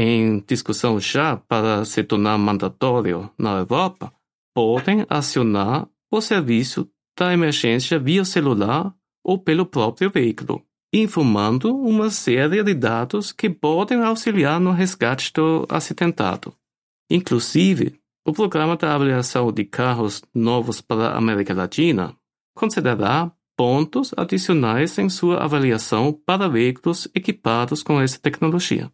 em 0.02 0.42
discussão 0.48 0.98
já 0.98 1.36
para 1.36 1.84
se 1.84 2.02
tornar 2.06 2.38
mandatório 2.38 3.30
na 3.38 3.58
Europa, 3.58 4.14
podem 4.56 5.06
acionar 5.10 5.90
o 6.10 6.22
serviço 6.22 6.90
da 7.18 7.34
emergência 7.34 8.00
via 8.00 8.24
celular 8.24 8.96
ou 9.22 9.38
pelo 9.38 9.66
próprio 9.66 10.10
veículo, 10.10 10.64
informando 10.94 11.76
uma 11.76 12.10
série 12.10 12.64
de 12.64 12.74
dados 12.74 13.34
que 13.34 13.50
podem 13.50 14.02
auxiliar 14.02 14.58
no 14.58 14.72
resgate 14.72 15.34
do 15.34 15.66
acidentado. 15.68 16.54
Inclusive, 17.12 18.00
o 18.26 18.32
Programa 18.32 18.78
de 18.78 18.86
Avaliação 18.86 19.52
de 19.52 19.66
Carros 19.66 20.24
Novos 20.34 20.80
para 20.80 21.10
a 21.10 21.18
América 21.18 21.54
Latina 21.54 22.16
considerará 22.56 23.30
pontos 23.58 24.14
adicionais 24.16 24.98
em 24.98 25.10
sua 25.10 25.44
avaliação 25.44 26.14
para 26.14 26.48
veículos 26.48 27.06
equipados 27.14 27.84
com 27.84 28.00
essa 28.00 28.18
tecnologia. 28.18 28.90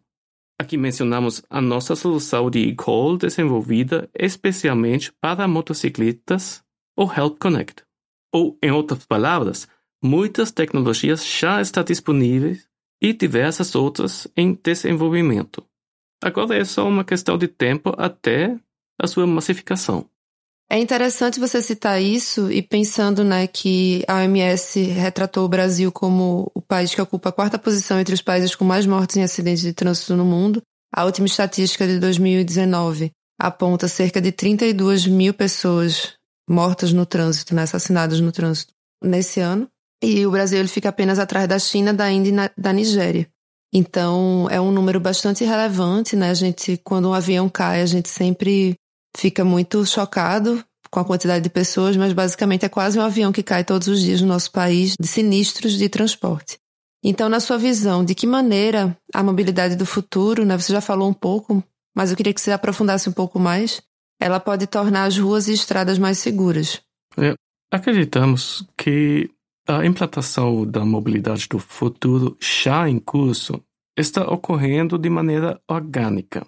Aqui 0.58 0.76
mencionamos 0.78 1.42
a 1.50 1.60
nossa 1.60 1.94
solução 1.94 2.50
de 2.50 2.60
e-call 2.60 3.18
desenvolvida 3.18 4.08
especialmente 4.14 5.12
para 5.20 5.46
motocicletas, 5.46 6.64
o 6.96 7.04
Help 7.04 7.38
Connect. 7.38 7.84
Ou, 8.32 8.58
em 8.62 8.70
outras 8.70 9.04
palavras, 9.04 9.68
muitas 10.02 10.50
tecnologias 10.50 11.24
já 11.26 11.60
estão 11.60 11.84
disponíveis 11.84 12.68
e 13.00 13.12
diversas 13.12 13.74
outras 13.74 14.26
em 14.34 14.54
desenvolvimento. 14.54 15.62
Agora 16.22 16.56
é 16.56 16.64
só 16.64 16.88
uma 16.88 17.04
questão 17.04 17.36
de 17.36 17.48
tempo 17.48 17.94
até 17.98 18.58
a 18.98 19.06
sua 19.06 19.26
massificação. 19.26 20.08
É 20.68 20.78
interessante 20.78 21.38
você 21.38 21.62
citar 21.62 22.02
isso 22.02 22.50
e 22.50 22.60
pensando 22.60 23.22
né, 23.22 23.46
que 23.46 24.04
a 24.08 24.16
OMS 24.16 24.82
retratou 24.82 25.44
o 25.44 25.48
Brasil 25.48 25.92
como 25.92 26.50
o 26.52 26.60
país 26.60 26.92
que 26.92 27.00
ocupa 27.00 27.28
a 27.28 27.32
quarta 27.32 27.56
posição 27.56 28.00
entre 28.00 28.14
os 28.14 28.20
países 28.20 28.54
com 28.54 28.64
mais 28.64 28.84
mortes 28.84 29.16
em 29.16 29.22
acidentes 29.22 29.62
de 29.62 29.72
trânsito 29.72 30.16
no 30.16 30.24
mundo. 30.24 30.60
A 30.92 31.04
última 31.04 31.26
estatística 31.26 31.86
de 31.86 32.00
2019 32.00 33.12
aponta 33.40 33.86
cerca 33.86 34.20
de 34.20 34.32
32 34.32 35.06
mil 35.06 35.32
pessoas 35.32 36.14
mortas 36.48 36.92
no 36.92 37.06
trânsito, 37.06 37.54
né, 37.54 37.62
assassinadas 37.62 38.20
no 38.20 38.32
trânsito 38.32 38.72
nesse 39.02 39.38
ano. 39.38 39.68
E 40.02 40.26
o 40.26 40.30
Brasil 40.32 40.58
ele 40.58 40.68
fica 40.68 40.88
apenas 40.88 41.20
atrás 41.20 41.46
da 41.46 41.58
China, 41.60 41.94
da 41.94 42.10
Índia 42.10 42.52
e 42.56 42.60
da 42.60 42.72
Nigéria. 42.72 43.28
Então 43.72 44.48
é 44.50 44.60
um 44.60 44.72
número 44.72 44.98
bastante 44.98 45.44
relevante, 45.44 46.16
né? 46.16 46.30
A 46.30 46.34
gente, 46.34 46.76
quando 46.82 47.08
um 47.08 47.14
avião 47.14 47.48
cai, 47.48 47.82
a 47.82 47.86
gente 47.86 48.08
sempre 48.08 48.76
fica 49.16 49.44
muito 49.44 49.84
chocado 49.86 50.62
com 50.90 51.00
a 51.00 51.04
quantidade 51.04 51.42
de 51.42 51.50
pessoas, 51.50 51.96
mas 51.96 52.12
basicamente 52.12 52.64
é 52.64 52.68
quase 52.68 52.98
um 52.98 53.02
avião 53.02 53.32
que 53.32 53.42
cai 53.42 53.64
todos 53.64 53.88
os 53.88 54.00
dias 54.00 54.20
no 54.20 54.28
nosso 54.28 54.52
país 54.52 54.94
de 54.98 55.06
sinistros 55.06 55.76
de 55.76 55.88
transporte. 55.88 56.58
Então, 57.02 57.28
na 57.28 57.40
sua 57.40 57.58
visão, 57.58 58.04
de 58.04 58.14
que 58.14 58.26
maneira 58.26 58.96
a 59.12 59.22
mobilidade 59.22 59.76
do 59.76 59.86
futuro, 59.86 60.44
né, 60.44 60.56
você 60.56 60.72
já 60.72 60.80
falou 60.80 61.08
um 61.08 61.14
pouco, 61.14 61.62
mas 61.94 62.10
eu 62.10 62.16
queria 62.16 62.32
que 62.32 62.40
você 62.40 62.50
aprofundasse 62.50 63.08
um 63.08 63.12
pouco 63.12 63.38
mais, 63.38 63.80
ela 64.20 64.40
pode 64.40 64.66
tornar 64.66 65.04
as 65.04 65.18
ruas 65.18 65.48
e 65.48 65.52
estradas 65.52 65.98
mais 65.98 66.18
seguras? 66.18 66.80
É, 67.18 67.34
acreditamos 67.70 68.66
que 68.76 69.30
a 69.68 69.84
implantação 69.84 70.64
da 70.66 70.84
mobilidade 70.84 71.48
do 71.48 71.58
futuro 71.58 72.36
já 72.40 72.88
em 72.88 72.98
curso 72.98 73.60
está 73.96 74.22
ocorrendo 74.30 74.98
de 74.98 75.08
maneira 75.08 75.60
orgânica. 75.68 76.46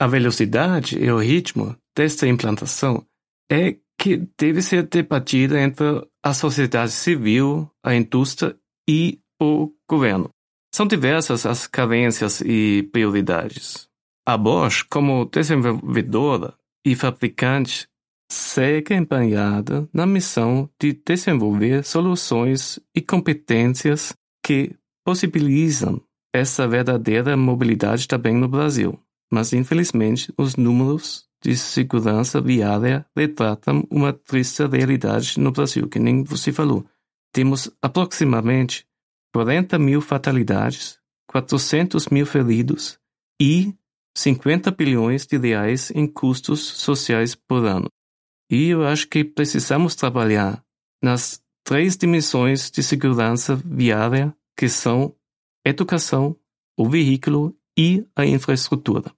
A 0.00 0.06
velocidade 0.06 0.98
e 0.98 1.10
o 1.12 1.18
ritmo 1.18 1.76
desta 1.94 2.26
implantação 2.26 3.04
é 3.52 3.76
que 3.98 4.26
deve 4.38 4.62
ser 4.62 4.84
debatida 4.84 5.60
entre 5.60 5.84
a 6.24 6.32
sociedade 6.32 6.92
civil, 6.92 7.70
a 7.84 7.94
indústria 7.94 8.56
e 8.88 9.20
o 9.38 9.70
governo. 9.86 10.30
São 10.74 10.86
diversas 10.86 11.44
as 11.44 11.66
carências 11.66 12.40
e 12.40 12.88
prioridades. 12.90 13.88
A 14.26 14.38
Bosch, 14.38 14.84
como 14.88 15.26
desenvolvedora 15.26 16.54
e 16.82 16.96
fabricante, 16.96 17.86
segue 18.32 18.94
empenhada 18.94 19.86
na 19.92 20.06
missão 20.06 20.70
de 20.80 20.94
desenvolver 21.06 21.84
soluções 21.84 22.80
e 22.96 23.02
competências 23.02 24.14
que 24.42 24.74
possibilitam 25.04 26.00
essa 26.34 26.66
verdadeira 26.66 27.36
mobilidade 27.36 28.08
também 28.08 28.34
no 28.34 28.48
Brasil. 28.48 28.98
Mas, 29.32 29.52
infelizmente, 29.52 30.32
os 30.36 30.56
números 30.56 31.28
de 31.42 31.56
segurança 31.56 32.40
viária 32.40 33.06
retratam 33.16 33.86
uma 33.90 34.12
triste 34.12 34.66
realidade 34.66 35.38
no 35.38 35.52
Brasil, 35.52 35.88
que 35.88 35.98
nem 35.98 36.22
você 36.22 36.52
falou. 36.52 36.84
Temos 37.32 37.70
aproximadamente 37.80 38.86
40 39.32 39.78
mil 39.78 40.00
fatalidades, 40.00 40.98
400 41.28 42.08
mil 42.08 42.26
feridos 42.26 42.98
e 43.40 43.74
50 44.16 44.70
bilhões 44.72 45.26
de 45.26 45.38
reais 45.38 45.90
em 45.92 46.06
custos 46.06 46.60
sociais 46.60 47.34
por 47.34 47.64
ano. 47.64 47.88
E 48.50 48.70
eu 48.70 48.84
acho 48.84 49.06
que 49.08 49.24
precisamos 49.24 49.94
trabalhar 49.94 50.62
nas 51.02 51.40
três 51.64 51.96
dimensões 51.96 52.70
de 52.70 52.82
segurança 52.82 53.54
viária, 53.54 54.34
que 54.56 54.68
são 54.68 55.14
educação, 55.64 56.36
o 56.76 56.88
veículo 56.88 57.56
e 57.78 58.04
a 58.16 58.26
infraestrutura. 58.26 59.14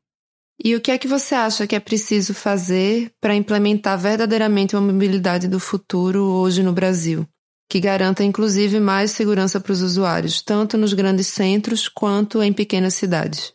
E 0.65 0.77
o 0.77 0.81
que 0.81 0.93
é 0.93 0.99
que 0.99 1.09
você 1.09 1.35
acha 1.35 1.67
que 1.67 1.75
é 1.75 1.81
preciso 1.81 2.33
fazer 2.33 3.11
para 3.21 3.35
implementar 3.35 3.99
verdadeiramente 3.99 4.77
uma 4.77 4.93
mobilidade 4.93 5.49
do 5.49 5.59
futuro 5.59 6.23
hoje 6.23 6.63
no 6.63 6.73
Brasil? 6.73 7.27
Que 7.69 7.81
garanta 7.81 8.23
inclusive 8.23 8.79
mais 8.79 9.11
segurança 9.11 9.59
para 9.59 9.73
os 9.73 9.83
usuários, 9.83 10.41
tanto 10.41 10.79
nos 10.79 10.93
grandes 10.93 11.27
centros 11.27 11.89
quanto 11.89 12.41
em 12.41 12.53
pequenas 12.53 12.95
cidades. 12.95 13.53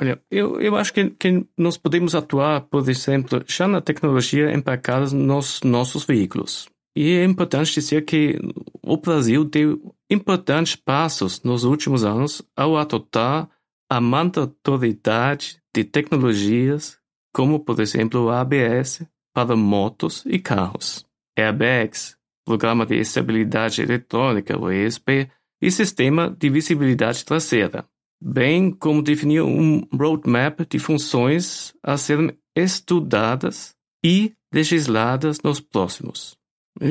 Olha, 0.00 0.20
eu, 0.28 0.60
eu 0.60 0.74
acho 0.74 0.92
que, 0.92 1.10
que 1.10 1.46
nós 1.56 1.76
podemos 1.76 2.12
atuar, 2.12 2.62
por 2.62 2.88
exemplo, 2.88 3.44
já 3.46 3.68
na 3.68 3.80
tecnologia 3.80 4.52
empacada 4.52 5.10
nos 5.14 5.60
nossos 5.62 6.04
veículos. 6.04 6.66
E 6.96 7.18
é 7.18 7.24
importante 7.24 7.72
dizer 7.72 8.04
que 8.04 8.36
o 8.82 8.96
Brasil 8.96 9.44
deu 9.44 9.94
importantes 10.10 10.74
passos 10.74 11.40
nos 11.44 11.62
últimos 11.62 12.02
anos 12.02 12.42
ao 12.56 12.76
adotar 12.76 13.48
a 13.92 14.00
mandatoriedade 14.00 15.60
de 15.74 15.84
tecnologias 15.84 16.98
como, 17.30 17.60
por 17.60 17.78
exemplo, 17.78 18.24
o 18.24 18.30
ABS 18.30 19.06
para 19.34 19.54
motos 19.54 20.24
e 20.24 20.38
carros, 20.38 21.04
airbags, 21.36 22.16
Programa 22.42 22.86
de 22.86 22.96
Estabilidade 22.96 23.82
Eletrônica, 23.82 24.58
o 24.58 24.72
ESP, 24.72 25.30
e 25.60 25.70
Sistema 25.70 26.30
de 26.30 26.48
Visibilidade 26.48 27.22
Traseira, 27.22 27.84
bem 28.18 28.70
como 28.70 29.02
definir 29.02 29.42
um 29.42 29.86
roadmap 29.92 30.60
de 30.66 30.78
funções 30.78 31.74
a 31.82 31.98
serem 31.98 32.34
estudadas 32.56 33.74
e 34.02 34.32
legisladas 34.54 35.42
nos 35.42 35.60
próximos. 35.60 36.34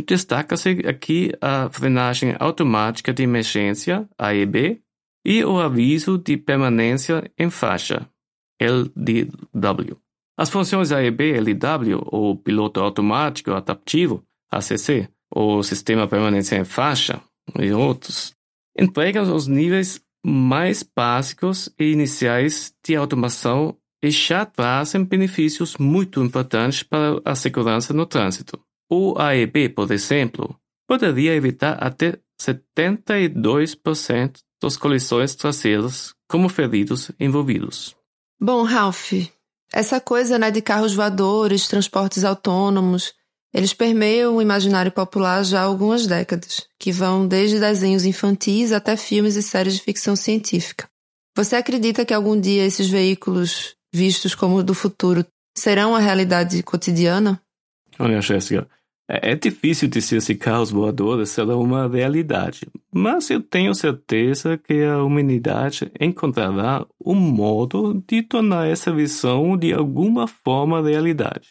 Destaca-se 0.05 0.83
aqui 0.87 1.31
a 1.41 1.67
frenagem 1.67 2.35
automática 2.39 3.11
de 3.11 3.23
emergência, 3.23 4.07
AEB, 4.19 4.79
e 5.25 5.43
o 5.43 5.59
aviso 5.59 6.17
de 6.17 6.37
permanência 6.37 7.31
em 7.37 7.49
faixa, 7.49 8.07
LDW. 8.59 9.97
As 10.37 10.49
funções 10.49 10.91
AEB, 10.91 11.33
LDW, 11.33 12.01
ou 12.05 12.35
piloto 12.35 12.79
automático 12.79 13.51
adaptivo, 13.51 14.23
ACC, 14.51 15.07
ou 15.29 15.61
sistema 15.63 16.07
permanência 16.07 16.57
em 16.57 16.65
faixa, 16.65 17.21
e 17.59 17.71
outros, 17.71 18.33
entregam 18.77 19.23
os 19.35 19.47
níveis 19.47 20.01
mais 20.25 20.83
básicos 20.83 21.69
e 21.79 21.91
iniciais 21.91 22.73
de 22.85 22.95
automação 22.95 23.77
e 24.03 24.09
já 24.09 24.45
trazem 24.45 25.03
benefícios 25.03 25.77
muito 25.77 26.23
importantes 26.23 26.83
para 26.83 27.21
a 27.23 27.35
segurança 27.35 27.93
no 27.93 28.05
trânsito. 28.05 28.59
O 28.89 29.15
AEB, 29.17 29.69
por 29.69 29.91
exemplo, 29.91 30.55
poderia 30.87 31.35
evitar 31.35 31.73
até 31.73 32.19
72% 32.41 34.39
das 34.61 34.77
colisões 34.77 35.35
traseiras 35.35 36.13
como 36.29 36.47
feridos 36.47 37.11
envolvidos. 37.19 37.95
Bom, 38.39 38.63
Ralph, 38.63 39.13
essa 39.73 39.99
coisa 39.99 40.37
né, 40.37 40.51
de 40.51 40.61
carros 40.61 40.93
voadores, 40.93 41.67
transportes 41.67 42.23
autônomos, 42.23 43.13
eles 43.53 43.73
permeiam 43.73 44.37
o 44.37 44.41
imaginário 44.41 44.91
popular 44.91 45.43
já 45.43 45.61
há 45.61 45.63
algumas 45.63 46.07
décadas, 46.07 46.67
que 46.79 46.91
vão 46.91 47.27
desde 47.27 47.59
desenhos 47.59 48.05
infantis 48.05 48.71
até 48.71 48.95
filmes 48.95 49.35
e 49.35 49.43
séries 49.43 49.75
de 49.75 49.81
ficção 49.81 50.15
científica. 50.15 50.87
Você 51.35 51.55
acredita 51.55 52.05
que 52.05 52.13
algum 52.13 52.39
dia 52.39 52.65
esses 52.65 52.87
veículos, 52.87 53.75
vistos 53.93 54.35
como 54.35 54.63
do 54.63 54.73
futuro, 54.73 55.25
serão 55.57 55.95
a 55.95 55.99
realidade 55.99 56.61
cotidiana? 56.63 57.41
Olha, 57.99 58.21
Jéssica, 58.21 58.67
é, 59.11 59.31
é 59.31 59.35
difícil 59.35 59.89
dizer 59.89 60.21
se 60.21 60.35
carros 60.35 60.71
voadores 60.71 61.31
serão 61.31 61.61
uma 61.61 61.85
realidade, 61.85 62.65
mas 62.93 63.29
eu 63.29 63.41
tenho 63.41 63.75
certeza 63.75 64.57
que 64.57 64.83
a 64.83 65.03
humanidade 65.03 65.91
encontrará 65.99 66.85
um 67.03 67.15
modo 67.15 68.01
de 68.07 68.23
tornar 68.23 68.67
essa 68.67 68.93
visão 68.93 69.57
de 69.57 69.73
alguma 69.73 70.27
forma 70.27 70.81
realidade. 70.81 71.49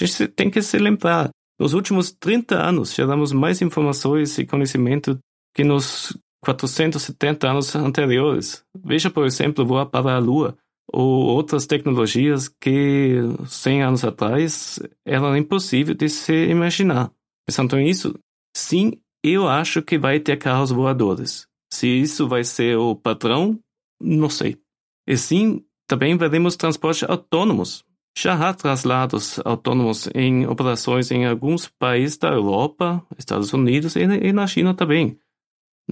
A 0.00 0.04
gente 0.04 0.28
tem 0.28 0.50
que 0.50 0.62
se 0.62 0.78
lembrar, 0.78 1.28
nos 1.60 1.74
últimos 1.74 2.10
30 2.12 2.56
anos 2.56 2.94
geramos 2.94 3.30
mais 3.30 3.60
informações 3.60 4.38
e 4.38 4.46
conhecimento 4.46 5.18
que 5.54 5.62
nos 5.62 6.16
470 6.42 7.48
anos 7.48 7.76
anteriores. 7.76 8.64
Veja, 8.82 9.10
por 9.10 9.26
exemplo, 9.26 9.66
voar 9.66 9.86
para 9.86 10.14
a 10.14 10.18
Lua 10.18 10.56
ou 10.92 11.24
outras 11.24 11.66
tecnologias 11.66 12.48
que 12.48 13.16
100 13.46 13.82
anos 13.82 14.04
atrás 14.04 14.78
eram 15.04 15.36
impossíveis 15.36 15.96
de 15.96 16.08
se 16.08 16.46
imaginar. 16.48 17.10
Pensando 17.46 17.76
nisso, 17.76 18.14
sim, 18.54 18.92
eu 19.24 19.48
acho 19.48 19.82
que 19.82 19.98
vai 19.98 20.20
ter 20.20 20.36
carros 20.36 20.70
voadores. 20.70 21.46
Se 21.72 21.86
isso 21.88 22.28
vai 22.28 22.44
ser 22.44 22.76
o 22.76 22.94
padrão, 22.94 23.58
não 24.00 24.28
sei. 24.28 24.58
E 25.06 25.16
sim, 25.16 25.64
também 25.88 26.16
veremos 26.16 26.56
transportes 26.56 27.08
autônomos. 27.08 27.84
Já 28.16 28.34
há 28.34 28.52
traslados 28.52 29.40
autônomos 29.44 30.08
em 30.14 30.46
operações 30.46 31.10
em 31.10 31.24
alguns 31.24 31.66
países 31.66 32.18
da 32.18 32.28
Europa, 32.28 33.02
Estados 33.18 33.54
Unidos 33.54 33.96
e 33.96 34.32
na 34.32 34.46
China 34.46 34.74
também 34.74 35.18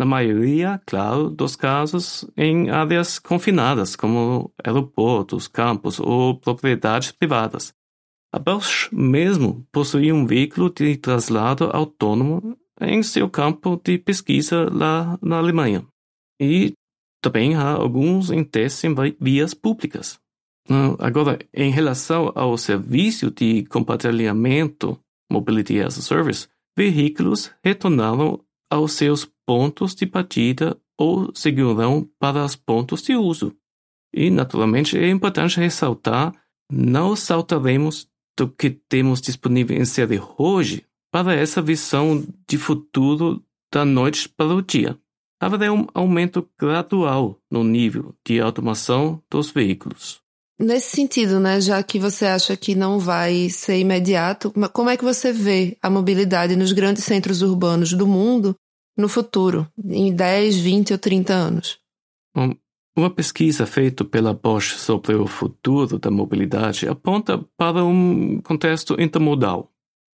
na 0.00 0.06
maioria, 0.06 0.80
claro, 0.86 1.28
dos 1.28 1.54
casos, 1.54 2.26
em 2.34 2.70
áreas 2.70 3.18
confinadas, 3.18 3.94
como 3.94 4.50
aeroportos, 4.64 5.46
campos 5.46 6.00
ou 6.00 6.38
propriedades 6.38 7.12
privadas. 7.12 7.74
A 8.32 8.38
Bosch 8.38 8.88
mesmo 8.90 9.66
possui 9.70 10.10
um 10.10 10.24
veículo 10.24 10.70
de 10.70 10.96
traslado 10.96 11.68
autônomo 11.70 12.56
em 12.80 13.02
seu 13.02 13.28
campo 13.28 13.78
de 13.84 13.98
pesquisa 13.98 14.70
lá 14.72 15.18
na 15.20 15.36
Alemanha. 15.36 15.86
E 16.40 16.72
também 17.22 17.54
há 17.54 17.72
alguns 17.72 18.30
em 18.30 18.42
teste 18.42 18.86
em 18.86 18.94
vias 19.20 19.52
públicas. 19.52 20.18
Agora, 20.98 21.38
em 21.52 21.70
relação 21.70 22.32
ao 22.34 22.56
serviço 22.56 23.30
de 23.30 23.66
compartilhamento 23.66 24.98
Mobility 25.30 25.78
as 25.80 25.98
a 25.98 26.00
Service, 26.00 26.48
veículos 26.74 27.52
retornaram 27.62 28.42
aos 28.70 28.92
seus 28.92 29.28
pontos 29.50 29.96
de 29.96 30.06
partida 30.06 30.78
ou 30.96 31.34
seguirão 31.34 32.08
para 32.20 32.44
os 32.44 32.54
pontos 32.54 33.02
de 33.02 33.16
uso. 33.16 33.52
E, 34.14 34.30
naturalmente, 34.30 34.96
é 34.96 35.10
importante 35.10 35.58
ressaltar, 35.58 36.32
não 36.70 37.16
saltaremos 37.16 38.06
do 38.38 38.46
que 38.46 38.70
temos 38.70 39.20
disponível 39.20 39.76
em 39.76 39.84
série 39.84 40.22
hoje 40.38 40.86
para 41.10 41.34
essa 41.34 41.60
visão 41.60 42.24
de 42.48 42.56
futuro 42.56 43.42
da 43.72 43.84
noite 43.84 44.28
para 44.28 44.54
o 44.54 44.62
dia. 44.62 44.96
Haverá 45.40 45.72
um 45.72 45.84
aumento 45.92 46.48
gradual 46.56 47.36
no 47.50 47.64
nível 47.64 48.14
de 48.24 48.40
automação 48.40 49.20
dos 49.28 49.50
veículos. 49.50 50.20
Nesse 50.60 50.94
sentido, 50.94 51.40
né, 51.40 51.60
já 51.60 51.82
que 51.82 51.98
você 51.98 52.26
acha 52.26 52.56
que 52.56 52.76
não 52.76 53.00
vai 53.00 53.50
ser 53.50 53.80
imediato, 53.80 54.52
como 54.72 54.90
é 54.90 54.96
que 54.96 55.02
você 55.02 55.32
vê 55.32 55.76
a 55.82 55.90
mobilidade 55.90 56.54
nos 56.54 56.70
grandes 56.70 57.02
centros 57.02 57.42
urbanos 57.42 57.92
do 57.94 58.06
mundo 58.06 58.54
no 59.00 59.08
futuro, 59.08 59.66
em 59.84 60.14
10, 60.14 60.56
20 60.58 60.92
ou 60.92 60.98
30 60.98 61.32
anos? 61.32 61.78
Uma 62.96 63.10
pesquisa 63.10 63.66
feita 63.66 64.04
pela 64.04 64.34
Bosch 64.34 64.76
sobre 64.76 65.14
o 65.14 65.26
futuro 65.26 65.98
da 65.98 66.10
mobilidade 66.10 66.88
aponta 66.88 67.38
para 67.56 67.84
um 67.84 68.40
contexto 68.42 69.00
intermodal, 69.00 69.72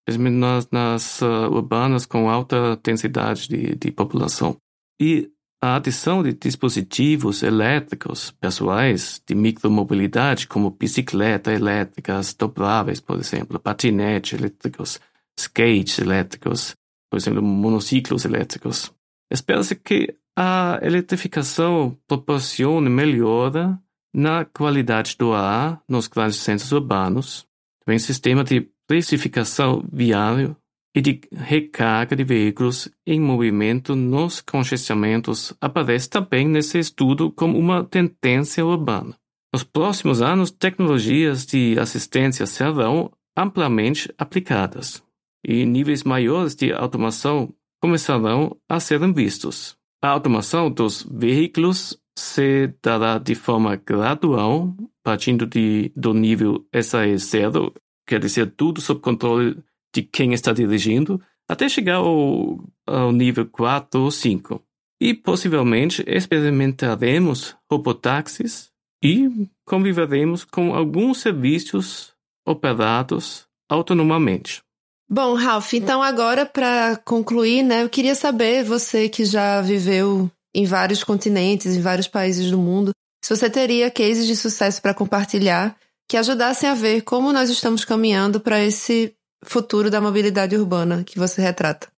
nas, 0.08 0.70
nas 0.70 1.20
uh, 1.20 1.50
urbanas 1.50 2.06
com 2.06 2.30
alta 2.30 2.78
densidade 2.82 3.48
de, 3.48 3.74
de 3.74 3.90
população. 3.90 4.56
E 5.00 5.30
a 5.60 5.76
adição 5.76 6.22
de 6.22 6.32
dispositivos 6.32 7.42
elétricos 7.42 8.30
pessoais 8.30 9.22
de 9.26 9.34
micromobilidade, 9.34 10.46
como 10.46 10.70
bicicleta 10.70 11.52
elétricas 11.52 12.34
dobráveis, 12.34 13.00
por 13.00 13.18
exemplo, 13.18 13.58
patinetes 13.58 14.38
elétricos, 14.38 15.00
skates 15.36 15.98
elétricos, 15.98 16.76
por 17.16 17.20
exemplo, 17.20 17.42
monociclos 17.42 18.26
elétricos. 18.26 18.92
Espera-se 19.30 19.74
que 19.74 20.14
a 20.36 20.78
eletrificação 20.82 21.96
proporcione 22.06 22.90
melhora 22.90 23.80
na 24.14 24.44
qualidade 24.44 25.16
do 25.18 25.32
ar 25.32 25.80
nos 25.88 26.08
grandes 26.08 26.36
centros 26.36 26.70
urbanos, 26.72 27.46
também 27.82 27.98
sistema 27.98 28.44
de 28.44 28.68
precificação 28.86 29.82
viário 29.90 30.54
e 30.94 31.00
de 31.00 31.22
recarga 31.32 32.14
de 32.14 32.22
veículos 32.22 32.90
em 33.06 33.18
movimento 33.18 33.96
nos 33.96 34.42
congestionamentos 34.42 35.54
aparece 35.58 36.10
também 36.10 36.46
nesse 36.46 36.78
estudo 36.78 37.30
como 37.30 37.58
uma 37.58 37.82
tendência 37.82 38.64
urbana. 38.64 39.14
Nos 39.54 39.64
próximos 39.64 40.20
anos, 40.20 40.50
tecnologias 40.50 41.46
de 41.46 41.78
assistência 41.78 42.44
serão 42.46 43.10
amplamente 43.34 44.12
aplicadas 44.18 45.05
e 45.46 45.64
níveis 45.64 46.02
maiores 46.02 46.56
de 46.56 46.72
automação 46.72 47.54
começarão 47.80 48.56
a 48.68 48.80
serem 48.80 49.12
vistos. 49.12 49.76
A 50.02 50.08
automação 50.08 50.68
dos 50.68 51.06
veículos 51.08 51.96
se 52.18 52.74
dará 52.82 53.18
de 53.18 53.36
forma 53.36 53.76
gradual, 53.76 54.74
partindo 55.04 55.46
de, 55.46 55.92
do 55.94 56.12
nível 56.12 56.66
SAE 56.82 57.16
0, 57.16 57.72
quer 58.06 58.18
dizer, 58.18 58.50
tudo 58.56 58.80
sob 58.80 59.00
controle 59.00 59.56
de 59.94 60.02
quem 60.02 60.32
está 60.32 60.52
dirigindo, 60.52 61.22
até 61.48 61.68
chegar 61.68 61.96
ao, 61.96 62.58
ao 62.84 63.12
nível 63.12 63.46
4 63.46 64.00
ou 64.00 64.10
5. 64.10 64.60
E 65.00 65.14
possivelmente 65.14 66.02
experimentaremos 66.06 67.54
robotáxis 67.70 68.70
e 69.02 69.48
conviveremos 69.64 70.44
com 70.44 70.74
alguns 70.74 71.18
serviços 71.18 72.14
operados 72.46 73.46
autonomamente. 73.68 74.65
Bom, 75.08 75.34
Ralph, 75.34 75.74
então 75.74 76.02
agora 76.02 76.44
para 76.44 76.96
concluir, 77.04 77.62
né, 77.62 77.84
eu 77.84 77.88
queria 77.88 78.14
saber, 78.14 78.64
você 78.64 79.08
que 79.08 79.24
já 79.24 79.60
viveu 79.60 80.28
em 80.52 80.64
vários 80.64 81.04
continentes, 81.04 81.76
em 81.76 81.80
vários 81.80 82.08
países 82.08 82.50
do 82.50 82.58
mundo, 82.58 82.90
se 83.24 83.34
você 83.34 83.48
teria 83.48 83.90
cases 83.90 84.26
de 84.26 84.34
sucesso 84.34 84.82
para 84.82 84.94
compartilhar 84.94 85.76
que 86.08 86.16
ajudassem 86.16 86.68
a 86.68 86.74
ver 86.74 87.02
como 87.02 87.32
nós 87.32 87.50
estamos 87.50 87.84
caminhando 87.84 88.40
para 88.40 88.62
esse 88.62 89.14
futuro 89.44 89.90
da 89.90 90.00
mobilidade 90.00 90.56
urbana 90.56 91.04
que 91.04 91.18
você 91.18 91.40
retrata. 91.40 91.88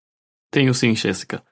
Tenho 0.51 0.75
sim, 0.75 0.95
Jéssica. 0.95 1.43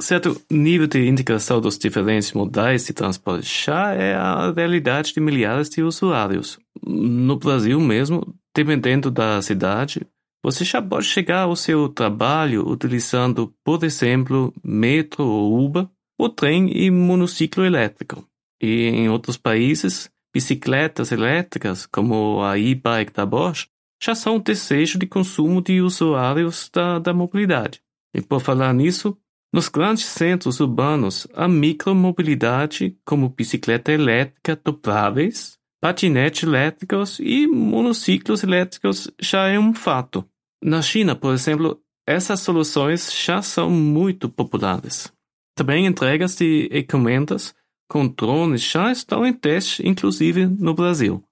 certo 0.00 0.40
nível 0.50 0.86
de 0.86 1.06
integração 1.06 1.60
dos 1.60 1.78
diferentes 1.78 2.32
modais 2.32 2.86
de 2.86 2.92
transporte 2.92 3.64
já 3.66 3.92
é 3.92 4.14
a 4.14 4.52
realidade 4.52 5.12
de 5.12 5.20
milhares 5.20 5.68
de 5.68 5.82
usuários. 5.82 6.58
No 6.84 7.36
Brasil 7.36 7.80
mesmo, 7.80 8.34
dependendo 8.54 9.10
da 9.10 9.40
cidade, 9.42 10.06
você 10.42 10.64
já 10.64 10.80
pode 10.80 11.06
chegar 11.06 11.42
ao 11.42 11.56
seu 11.56 11.88
trabalho 11.88 12.66
utilizando, 12.68 13.54
por 13.62 13.84
exemplo, 13.84 14.52
metro 14.64 15.24
ou 15.24 15.64
Uber, 15.64 15.88
ou 16.18 16.28
trem 16.28 16.70
e 16.76 16.90
monociclo 16.90 17.64
elétrico. 17.64 18.26
E 18.60 18.88
em 18.88 19.08
outros 19.08 19.36
países, 19.36 20.10
bicicletas 20.34 21.12
elétricas, 21.12 21.86
como 21.86 22.42
a 22.42 22.58
e-bike 22.58 23.12
da 23.12 23.24
Bosch, 23.24 23.68
já 24.02 24.14
são 24.14 24.36
um 24.36 24.40
desejo 24.40 24.98
de 24.98 25.06
consumo 25.06 25.60
de 25.60 25.80
usuários 25.80 26.70
da, 26.72 26.98
da 26.98 27.12
mobilidade. 27.12 27.82
E 28.14 28.20
por 28.20 28.40
falar 28.40 28.72
nisso, 28.72 29.16
nos 29.52 29.68
grandes 29.68 30.06
centros 30.06 30.60
urbanos, 30.60 31.26
a 31.34 31.48
micromobilidade, 31.48 32.96
como 33.04 33.28
bicicleta 33.28 33.92
elétrica 33.92 34.58
dobráveis, 34.62 35.58
patinetes 35.80 36.42
elétricos 36.42 37.18
e 37.20 37.46
monociclos 37.46 38.42
elétricos, 38.42 39.10
já 39.20 39.48
é 39.48 39.58
um 39.58 39.72
fato. 39.72 40.24
Na 40.62 40.82
China, 40.82 41.16
por 41.16 41.32
exemplo, 41.32 41.80
essas 42.06 42.40
soluções 42.40 43.12
já 43.12 43.40
são 43.40 43.70
muito 43.70 44.28
populares. 44.28 45.12
Também 45.56 45.86
entregas 45.86 46.36
de 46.36 46.68
encomendas 46.72 47.54
com 47.88 48.06
drones 48.06 48.62
já 48.62 48.92
estão 48.92 49.26
em 49.26 49.32
teste, 49.32 49.86
inclusive 49.86 50.46
no 50.46 50.74
Brasil. 50.74 51.24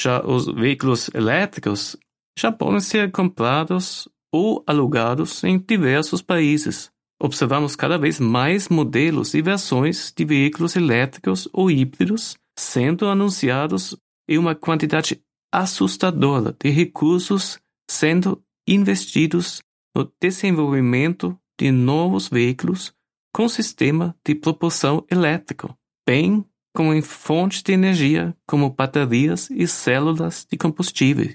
Já 0.00 0.24
os 0.24 0.46
veículos 0.46 1.10
elétricos 1.14 1.96
já 2.38 2.52
podem 2.52 2.80
ser 2.80 3.10
comprados 3.10 4.08
ou 4.32 4.62
alugados 4.66 5.42
em 5.42 5.58
diversos 5.58 6.20
países. 6.20 6.90
Observamos 7.20 7.74
cada 7.74 7.96
vez 7.96 8.20
mais 8.20 8.68
modelos 8.68 9.32
e 9.32 9.40
versões 9.40 10.12
de 10.14 10.24
veículos 10.24 10.76
elétricos 10.76 11.48
ou 11.50 11.70
híbridos 11.70 12.36
sendo 12.58 13.06
anunciados 13.06 13.96
e 14.28 14.38
uma 14.38 14.54
quantidade 14.54 15.22
assustadora 15.52 16.56
de 16.58 16.70
recursos 16.70 17.58
sendo 17.88 18.42
investidos 18.66 19.62
no 19.94 20.10
desenvolvimento 20.20 21.38
de 21.58 21.70
novos 21.70 22.28
veículos 22.28 22.92
com 23.32 23.48
sistema 23.48 24.16
de 24.26 24.34
propulsão 24.34 25.04
elétrico, 25.10 25.76
bem 26.06 26.44
como 26.74 26.92
em 26.92 27.00
fontes 27.00 27.62
de 27.62 27.72
energia 27.72 28.36
como 28.46 28.70
baterias 28.70 29.48
e 29.50 29.66
células 29.66 30.46
de 30.50 30.58
combustível. 30.58 31.32